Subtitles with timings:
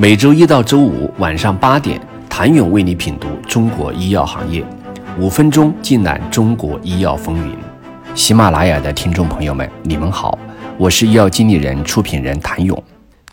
[0.00, 2.00] 每周一到周五晚上八点，
[2.30, 4.64] 谭勇为你品读中国医药行业，
[5.18, 7.52] 五分钟尽览中国医药风云。
[8.14, 10.38] 喜马拉雅的听众朋友们，你们好，
[10.76, 12.80] 我是医药经理人、出品人谭勇。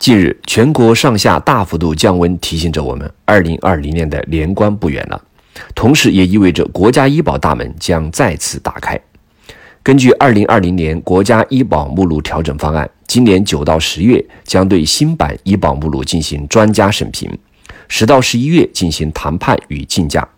[0.00, 5.22] 近日，全国上下大幅度降温，提醒着我们，二零二零年的年关不远了，
[5.72, 9.00] 同时也意味着国家医保大门将再次打开。
[9.84, 12.90] 根据二零二零年国家医保目录调整方案。
[13.16, 17.26] 今年九到十月将对新版医保目录进行专家审评，
[17.88, 20.28] 十到十一月进行谈判与竞价。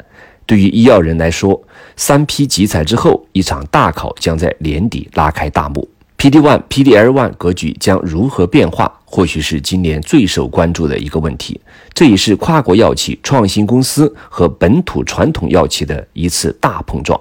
[0.46, 1.60] 对于医药人来说，
[1.96, 5.88] 三批集采之后，一场大考将在年底拉开大幕。
[6.18, 11.60] P D one、P D L one 格局将如何变化，或许是今年最受关注的一个问题。
[11.92, 17.20] 这也是跨国药企、创新公司和本土传统药企的一次大碰撞。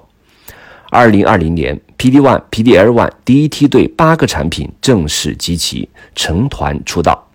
[0.92, 7.28] 二零二零年 PD One、PDL One 第一梯队八个产品正式集齐，成团出道。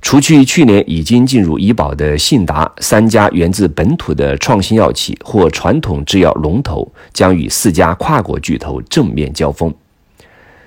[0.00, 9.74] 除去去年已经进入医保的信达，三家源自本土的创新药企或传统制药龙头将与四家跨国巨头正面交锋。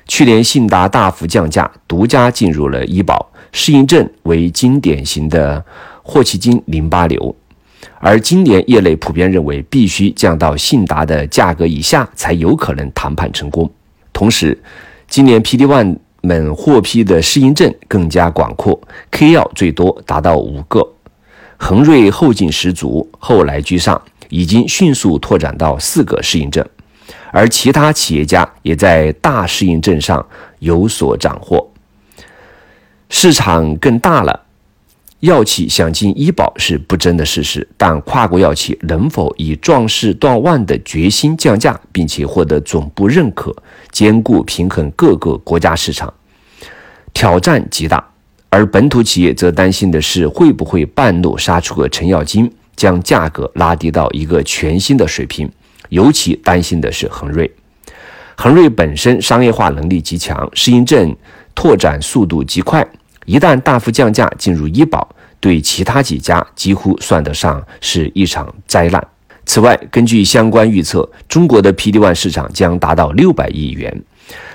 [0.07, 5.63] 去年信达大幅降价，独家进入了医保，适应症为经典型的
[6.03, 7.35] 霍奇金淋巴瘤。
[7.99, 13.69] 而今年业内普遍认为，必须降到信达的价格以下，才有可能谈判成功。
[14.13, 14.57] 同时，
[15.07, 18.79] 今年 PD-1 们获批的适应症更加广阔
[19.09, 20.87] ，K 药最多达到五个。
[21.57, 26.65] 恒瑞后劲十足，后来居上，已经迅速拓展到四个适应症。
[27.31, 30.25] 而其他企业家也在大适应症上
[30.59, 31.71] 有所斩获，
[33.09, 34.39] 市场更大了。
[35.21, 43.55] 药企想进医保是不争的事实，但跨国药企能否以壮士断腕的决心降价，并且获得总部认可，
[43.91, 46.11] 兼顾平衡各个国家市场，
[47.13, 48.03] 挑战极大。
[48.49, 55.47] 而本土企业则担心的是，会不会半路杀出个程咬金，将价格拉低到一个全新的水平。
[55.89, 57.49] 尤其担心的是恒瑞，
[58.35, 61.15] 恒瑞本身商业化能力极强，适应症
[61.53, 62.83] 拓展速度极快。
[63.25, 65.07] 一旦大幅降价进入医保，
[65.41, 69.05] 对其他几家几乎算得上是一场灾难。
[69.45, 74.01] 此外，根据相关预测，中国的 PD-1 市场将达到六百亿元。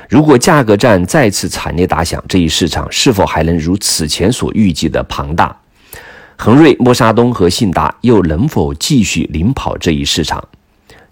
[0.09, 5.55] 如果价格战再次惨烈打响，这一市场是否还能如此前所预计的庞大？
[6.37, 10.43] 恒瑞、默沙东和信达又能否继续领跑这一市场？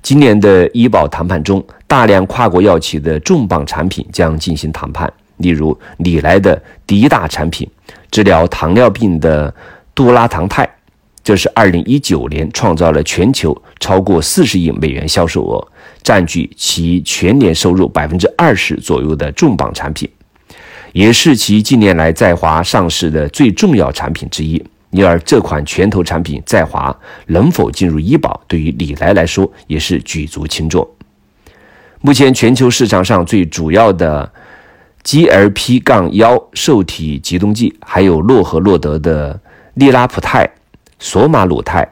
[0.01, 5.13] 今年的医保谈判中，大量跨国药企的重磅产品将进行谈判。
[5.39, 7.69] 例如，李来的第一大产品，
[8.15, 9.53] 治疗糖尿病的
[9.93, 10.65] 杜拉糖肽，
[11.25, 15.67] 这是二零一九年创造了全球超过四十亿美元销售额，
[16.01, 20.09] 占据其全年收入百分之二十左右的重磅产品，
[20.93, 24.65] 也是其近年来在华上市的最重要产品之一。
[24.93, 26.97] 因而，这款拳头产品在华
[27.27, 30.89] 能否进入医保，对于李来来说也是举足轻重。
[32.01, 34.33] 目前，全球市场上最主要的。
[35.05, 39.39] GLP- 杠幺受体激动剂，还有诺和诺德的
[39.75, 40.49] 利拉普泰、
[40.99, 41.87] 索马鲁泰、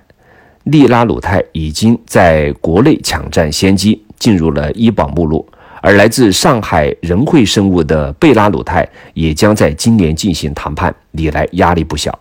[0.65, 5.47] 利拉鲁泰已经在国内抢占先机，进入了医保目录。
[5.83, 12.19] 而来自上海仁惠生物的贝拉鲁泰也将在今年进行谈判，历来压力不小。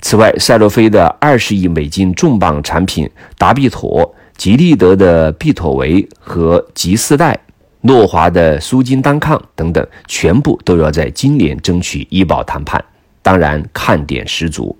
[0.00, 3.08] 此外，赛诺菲的二十亿美金重磅产品
[3.38, 7.40] 达必妥、吉利德的必妥维和吉四代。
[7.86, 12.82] 诺华的苏金单抗等等，全部都要在今年争取医保谈判，
[13.20, 14.74] 当然看点十足。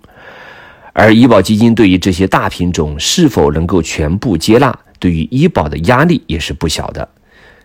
[0.95, 7.07] 而医保基金对于这些大品种是否能够全部接纳，对于医保的压力也是不小的。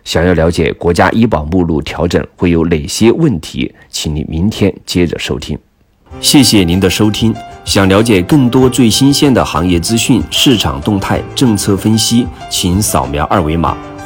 [0.04, 5.58] 想要了解国家医保目录调整会有哪些问题，请你明天接着收听。
[6.20, 7.34] 谢谢您的收听。
[7.64, 13.74] 想了解更多最新鲜的行业资讯、市场动态、政策分析，请扫描二维码。